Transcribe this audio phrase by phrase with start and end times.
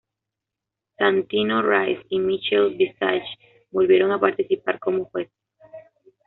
[0.97, 3.37] Santino Rice y Michelle Visage
[3.69, 5.31] volvieron a participar como jueces.